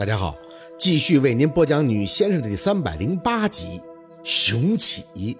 [0.00, 0.34] 大家好，
[0.78, 3.82] 继续为您播讲《女先生》的第三百零八集。
[4.22, 5.36] 雄起，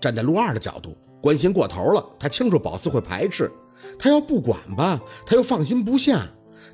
[0.00, 2.10] 站在陆二的角度，关心过头了。
[2.16, 3.50] 他清楚宝四会排斥，
[3.98, 6.24] 他要不管吧，他又放心不下。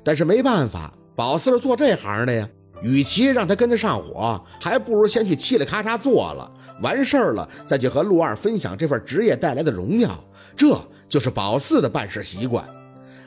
[0.03, 2.47] 但是没办法，宝四是做这行的呀。
[2.83, 6.51] 与其让他跟着上火，还不如先去嘁哩咔嚓做了，
[6.83, 10.23] 完事儿了再去和陆二分享这份职业带来的荣耀。
[10.55, 12.63] 这就是宝四的办事习惯。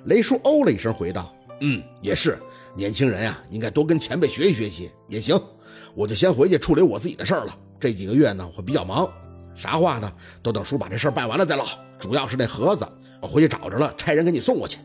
[0.05, 2.39] 雷叔哦了一声，回道：“嗯，也是。
[2.75, 5.39] 年轻人呀，应该多跟前辈学习学习也行。
[5.95, 7.57] 我就先回去处理我自己的事儿了。
[7.79, 9.09] 这几个月呢，会比较忙。
[9.55, 10.11] 啥话呢？
[10.43, 11.65] 都等叔把这事儿办完了再唠。
[11.99, 12.87] 主要是那盒子，
[13.21, 14.79] 我回去找着了，差人给你送过去。”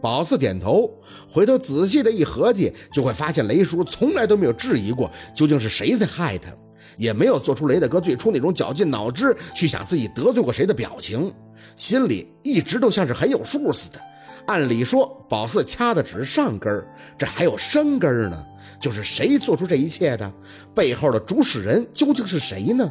[0.00, 0.90] 宝四点头，
[1.30, 6.50] 回头仔细的一合计，就会发现雷叔从来都没有质疑过究竟是谁在害他，
[6.98, 11.32] 也没有做出雷大哥最初那种绞尽脑汁去想自己得罪过谁的表情，
[11.74, 14.00] 心里一直都像是很有数似的。
[14.46, 18.44] 按理说，宝四掐的只是上根儿，这还有深根儿呢，
[18.80, 20.30] 就是谁做出这一切的，
[20.74, 22.90] 背后的主使人究竟是谁呢？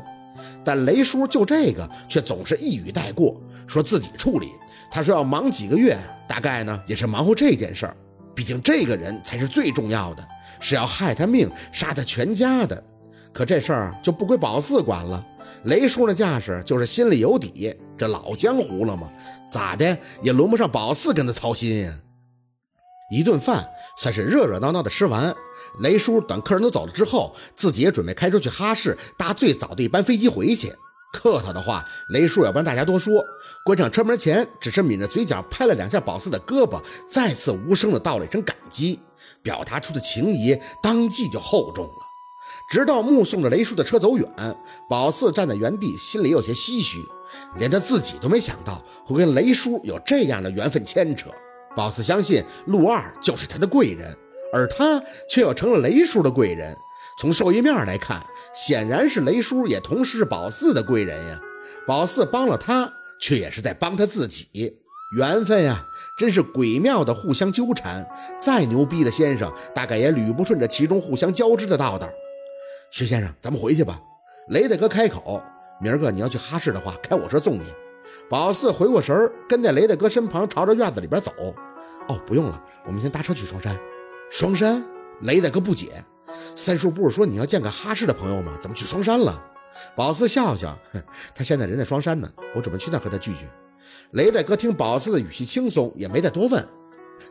[0.66, 4.48] 但雷叔就这个却总是一语带过，说自己处理。
[4.90, 7.96] 他说要忙几个月，大概呢也是忙活这件事儿。
[8.36, 10.28] 毕竟这个人才是最重要的，
[10.60, 12.84] 是要害他命、杀他全家的。
[13.34, 15.26] 可这事儿就不归宝四管了。
[15.64, 19.10] 雷叔那架势就是心里有底，这老江湖了嘛，
[19.52, 22.00] 咋的也轮不上宝四跟他操心呀。
[23.12, 23.68] 一顿饭
[23.98, 25.34] 算是热热闹闹的吃完，
[25.80, 30.74] 雷叔等客人都走了之后，自己也准备开车去哈市搭最早的一班飞机回去。
[31.14, 33.24] 客套的话，雷叔也不让大家多说。
[33.66, 39.00] 关上车门前，只是抿着嘴角拍了两下宝四的胳膊，再次无声的道了一声感激，
[39.44, 42.13] 表达出的情谊当即就厚重了。
[42.70, 44.28] 直到目送着雷叔的车走远，
[44.90, 46.98] 宝四站在原地，心里有些唏嘘，
[47.58, 51.30] 连他自己都没想到会跟雷叔有这样的缘分牵扯。
[51.76, 54.16] 宝四相信陆二就是他的贵人，
[54.52, 56.76] 而他却又成了雷叔的贵人。
[57.20, 58.26] 从受益面来看，
[58.56, 61.40] 显然是雷叔也同时是宝四的贵人呀。
[61.86, 64.78] 宝四帮了他，却也是在帮他自己。
[65.16, 65.86] 缘分呀，
[66.18, 68.04] 真是诡妙的互相纠缠。
[68.40, 72.10] 再牛逼的先生，大概也捋不顺这其中互相交织的道道。
[72.94, 74.00] 薛先生，咱们回去吧。
[74.50, 75.42] 雷大哥开口
[75.82, 77.64] ：“明儿个你要去哈市的话，开我车送你。”
[78.30, 81.32] 宝四回过神儿，跟在雷大哥身旁，朝着院子里边走。
[82.08, 83.76] 哦，不用了，我们先搭车去双山。
[84.30, 84.86] 双山？
[85.22, 86.04] 雷大哥不解。
[86.56, 88.52] 三叔不是说你要见个哈市的朋友吗？
[88.62, 89.44] 怎么去双山了？
[89.96, 91.02] 宝四笑笑，哼，
[91.34, 93.48] 他现在人在双山呢，我准备去那和他聚聚。
[94.12, 96.64] 雷大哥听宝四的语气轻松，也没再多问，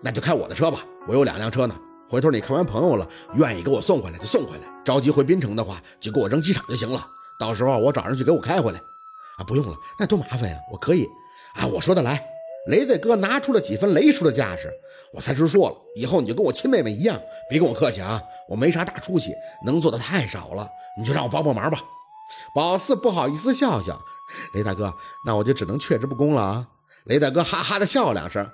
[0.00, 1.76] 那就开我的车吧，我有两辆车呢。
[2.08, 7.06] 回头你看完朋友了，愿意给我送回来就送回来，着急回滨城的话，就给我扔机场就行了。
[7.38, 8.78] 到时候我找人去给我开回来。
[9.38, 11.06] 啊，不用了，那多麻烦呀，我可以。
[11.54, 12.22] 啊，我说得来。
[12.68, 14.70] 雷子哥拿出了几分雷叔的架势，
[15.14, 19.32] 我三叔说了，以后你就跟我亲妹妹一样，别跟我客气啊，我没啥大出息，
[19.64, 20.68] 能做的太少了，
[20.98, 21.80] 你就让我帮帮忙吧。
[22.54, 24.00] 宝四不好意思笑笑，
[24.54, 26.68] 雷大哥，那我就只能却之不恭了啊。
[27.04, 28.48] 雷大哥哈哈的笑两声，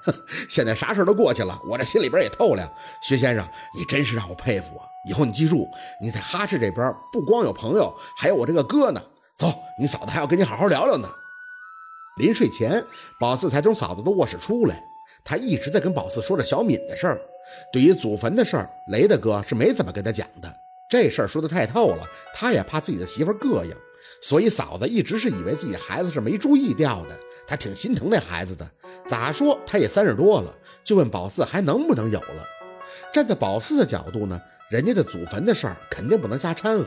[0.49, 2.67] 现在啥事都过去了，我这心里边也透亮。
[3.03, 4.85] 薛先生，你真是让我佩服啊！
[5.09, 5.69] 以后你记住，
[6.01, 9.03] 你在哈市这边不光有朋友，还有我这个哥呢。
[9.37, 11.09] 走，你嫂子还要跟你好好聊聊呢。
[12.17, 12.83] 临睡前，
[13.21, 14.83] 宝四才从嫂子的卧室出来。
[15.25, 17.21] 他一直在跟宝四说着小敏的事儿。
[17.73, 20.53] 对于祖坟的事儿，雷大哥是没怎么跟他讲的。
[20.91, 23.77] 这事儿说的太透了，他也怕自己的媳妇膈应，
[24.23, 27.19] 所以嫂子一直是以为自己孩子是没注意掉的。
[27.49, 28.71] 他挺心疼那孩子的。
[29.05, 30.55] 咋说他也三十多了，
[30.85, 32.47] 就问宝四还能不能有了。
[33.13, 36.85] 站在宝四的角度呢，人家的祖坟的事儿肯定不能瞎掺和，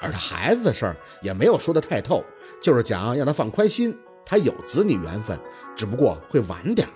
[0.00, 2.22] 而他孩子的事儿也没有说的太透，
[2.62, 3.96] 就是讲让他放宽心。
[4.24, 5.38] 他有子女缘分，
[5.76, 6.86] 只不过会晚点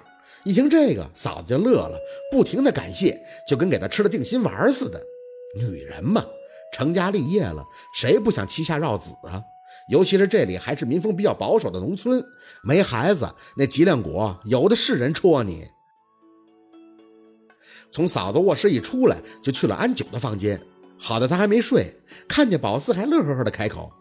[0.44, 1.98] 一听这个，嫂子就乐了，
[2.30, 3.18] 不停的感谢，
[3.48, 5.02] 就跟给他吃了定心丸似的。
[5.56, 6.24] 女人嘛，
[6.72, 9.42] 成家立业了，谁不想膝下绕子啊？
[9.88, 12.24] 尤其是这里还是民风比较保守的农村，
[12.62, 15.68] 没孩子，那脊梁骨有的是人戳你。
[17.92, 20.60] 从嫂子卧室一出来，就去了安九的房间。
[20.98, 21.94] 好在他还没睡，
[22.26, 23.92] 看见宝四还乐呵呵的开口。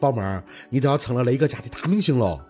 [0.00, 2.40] 宝妹儿，你都要成了雷哥家的大明星喽，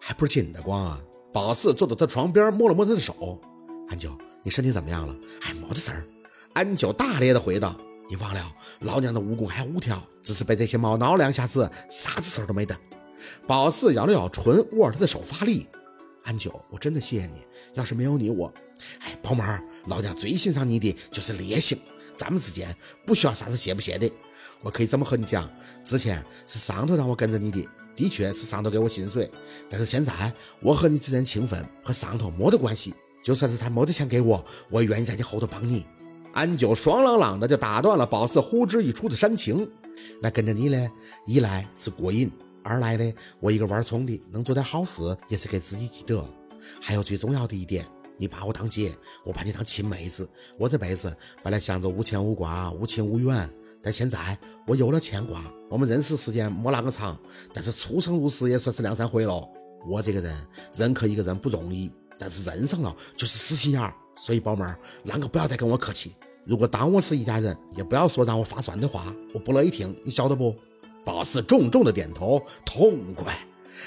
[0.00, 1.00] 还不是借你的光啊！
[1.32, 3.40] 宝四坐到他床边，摸了摸他的手。
[3.88, 4.10] 安九，
[4.42, 5.16] 你身体怎么样了？
[5.42, 6.04] 哎，没得事儿。
[6.52, 7.74] 安九大咧的回道
[8.10, 12.76] ：“你忘了，老娘的武功还无条，只是被这些猫挠两下子，啥子事儿都没得。”
[13.46, 15.68] 宝四咬了咬唇，握着他的手发力。
[16.24, 18.52] 安九，我真的谢谢你，要是没有你，我……
[19.00, 19.44] 哎，宝妹，
[19.86, 21.78] 老娘最欣赏你的就是烈性，
[22.16, 22.74] 咱们之间
[23.06, 24.10] 不需要啥子谢不谢的。
[24.62, 25.48] 我可以这么和你讲，
[25.84, 29.30] 之前是上头让我跟着你的，的确是上头给我薪水。
[29.68, 32.92] 但是现在我和你之间情分和上头没得关系，
[33.22, 35.86] 就算是他没得钱给我，我也愿意在你后头帮你。
[36.32, 39.68] 安九爽朗朗的就打断了宝四呼之欲出的煽情。
[40.22, 40.90] 那跟着你嘞，
[41.26, 42.30] 一来是过瘾，
[42.62, 46.26] 二来嘞，我一个玩葱的，能做点好事也是给自己积德。
[46.80, 47.84] 还有最重要的一点，
[48.16, 48.94] 你把我当姐，
[49.24, 50.28] 我把你当亲妹子。
[50.58, 53.50] 我这辈子本来想着无牵无挂、无亲无怨，
[53.82, 55.42] 但现在我有了牵挂。
[55.68, 57.18] 我们认识时间没那么长，
[57.52, 59.46] 但是出生入死也算是两三回了。
[59.88, 60.46] 我这个人
[60.76, 63.92] 认可一个人不容易，但是认上了就是死心眼儿。
[64.20, 66.12] 所以宝妹儿，啷个不要再跟我客气。
[66.44, 70.54] 如果当我是一家人，也不要说让我发酸的话，我不乐意听，你晓得不？
[71.06, 73.34] 宝四重重的点头，痛快，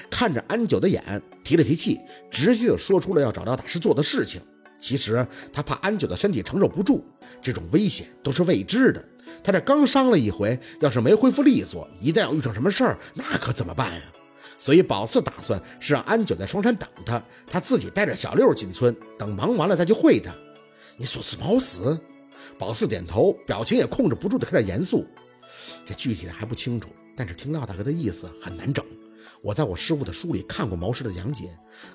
[0.09, 2.00] 看着安九的眼，提了提气，
[2.31, 4.41] 直接就说出了要找廖大师做的事情。
[4.80, 7.03] 其实他怕安九的身体承受不住，
[7.39, 9.06] 这种危险都是未知的。
[9.44, 14.01] 他这刚伤了一回，要是没恢复利索，一旦要遇上什么事儿，那可怎么办呀？
[14.63, 20.33] 所以宝四打算是让安九在双山等他，他自己带着小六进村，等忙完了再去会他。
[20.95, 22.00] 你说是毛死？
[22.57, 25.06] 宝四点头，表情也控制不住的开始严肃。
[25.86, 28.86] 这具体的还不清楚，但是听廖大哥的意思很难整。
[29.42, 31.50] 我在我师傅的书里看过毛师的讲解，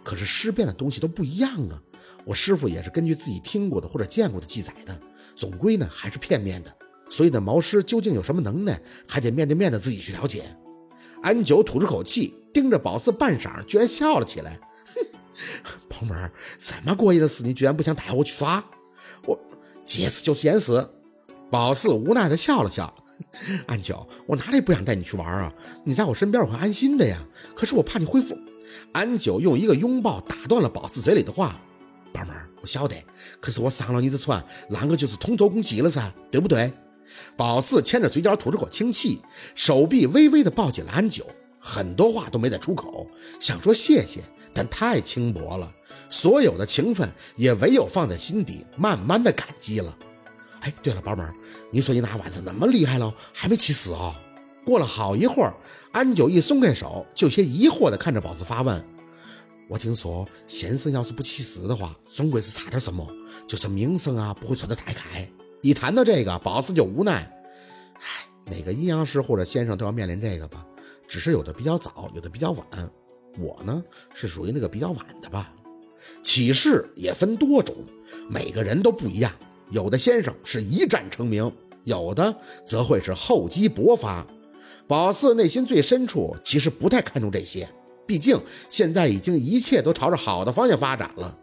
[0.04, 1.82] 可是尸变的东西都不一样啊。
[2.26, 5.00] 我师傅也是根据自己听过的或者见过的记载的，
[5.34, 6.76] 总归呢还是片面的。
[7.08, 8.78] 所以呢，毛师究竟有什么能耐，
[9.08, 10.54] 还得面对面的自己去了解。
[11.22, 14.58] 安九吐出口气，盯着宝四半晌，居然笑了起来。
[14.94, 15.04] 哼，
[15.88, 18.64] 宝妹儿，这么过夜的事，你居然不想带我去耍？
[19.26, 19.38] 我。
[19.84, 20.90] 见死就是见死，
[21.50, 22.92] 宝四无奈的笑了笑。
[23.66, 25.52] 安九，我哪里不想带你去玩啊？
[25.84, 27.24] 你在我身边我会安心的呀。
[27.56, 28.36] 可是我怕你恢复。
[28.92, 31.58] 安九用一个拥抱打断了宝四嘴里的话。
[32.12, 32.94] 宝妹儿，我晓得，
[33.40, 36.12] 可是我上了你的船，啷个就是同舟共济了噻？
[36.30, 36.70] 对不对？
[37.36, 39.20] 宝四牵着嘴角吐着口清气，
[39.54, 41.26] 手臂微微的抱紧了安九，
[41.58, 43.06] 很多话都没再出口，
[43.40, 44.22] 想说谢谢，
[44.52, 45.72] 但太轻薄了。
[46.10, 49.96] 所有的情分也唯有放在心底，慢慢的感激了。
[50.60, 51.34] 哎，对了，宝贝儿，
[51.70, 54.18] 你说你那丸子那么厉害了，还没起死啊？
[54.64, 55.54] 过了好一会儿，
[55.92, 58.84] 安九一松开手，就些疑惑的看着宝四发问
[59.68, 63.06] ：“我听说先生要是不起死的话，总归是差点什么，
[63.46, 65.30] 就是名声啊不会传得太开。”
[65.62, 67.30] 一谈到这个，宝四就无奈
[67.98, 70.64] ：“唉，哪个阴阳师或者先生都要面临这个吧，
[71.06, 72.66] 只是有的比较早，有的比较晚。
[73.38, 73.82] 我呢，
[74.14, 75.52] 是属于那个比较晚的吧。”
[76.22, 77.74] 起势也分多种，
[78.30, 79.30] 每个人都不一样。
[79.70, 81.50] 有的先生是一战成名，
[81.84, 82.34] 有的
[82.64, 84.26] 则会是厚积薄发。
[84.86, 87.68] 宝四内心最深处其实不太看重这些，
[88.06, 88.40] 毕竟
[88.70, 91.36] 现在已经一切都朝着好的方向发展了。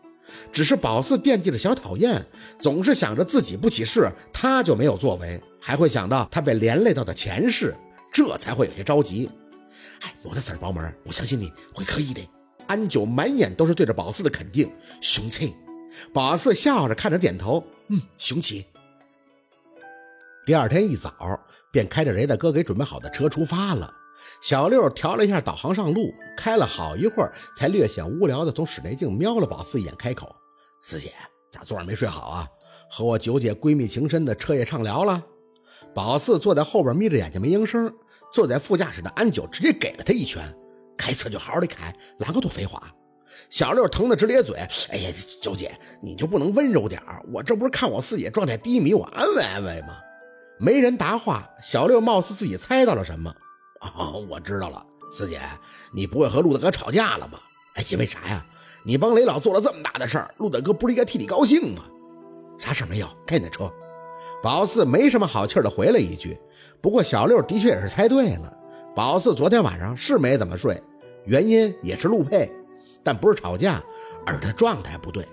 [0.51, 2.25] 只是宝四惦记着小讨厌，
[2.59, 7.75] 总是想着自己不起事，他就没有作为，还会想到他被连累到的前世，
[8.11, 9.29] 这才会有些着急。
[10.01, 12.21] 哎，我的事儿，宝妹儿，我相信你会可以的。
[12.67, 15.55] 安九满眼都是对着宝四的肯定，雄起。
[16.13, 18.65] 宝四笑着看着点头，嗯，雄起。
[20.45, 21.13] 第二天一早，
[21.71, 23.93] 便开着雷大哥给准备好的车出发了。
[24.41, 30.35] 小六调了一下导航上路，开了好一会儿，才略显无聊的从室内镜瞄了宝四一眼，开口
[30.81, 31.13] ：“四姐，
[31.51, 32.47] 咋昨晚没睡好啊？
[32.89, 35.23] 和我九姐闺蜜情深的彻夜畅聊了？”
[35.93, 37.93] 宝四坐在后边眯着眼睛没应声，
[38.31, 40.41] 坐在副驾驶的安九直接给了他一拳。
[40.97, 42.81] 开车就好好的开，哪个多废话？
[43.49, 44.57] 小六疼得直咧嘴。
[44.57, 45.09] 哎呀，
[45.41, 47.01] 九姐，你就不能温柔点
[47.33, 49.97] 我这不是看我四姐状态低迷，我安慰安慰吗？
[50.57, 51.49] 没人答话。
[51.61, 53.35] 小六貌似自己猜到了什么。
[53.81, 55.39] 哦， 我知道了，四姐，
[55.91, 57.39] 你不会和陆大哥吵架了吧？
[57.75, 58.45] 哎，因为啥呀？
[58.83, 61.83] 你帮雷老做了这么大的事儿，陆大哥不是应该替你高兴吗？
[62.57, 63.71] 啥事没有，开你的车。
[64.43, 66.37] 宝四没什么好气的回了一句。
[66.81, 68.57] 不过小六的确也是猜对了。
[68.95, 70.79] 宝四昨天晚上是没怎么睡。
[71.25, 72.47] 原因也是陆佩，
[73.03, 73.83] 但不是吵架，
[74.25, 75.27] 而是他状态不对。